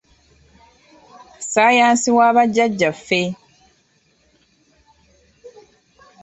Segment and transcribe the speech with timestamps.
[1.43, 3.19] Ssaayansi wa bajjaajjaffe!